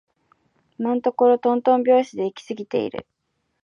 [0.79, 3.05] 今のところとんとん拍子で行き過ぎている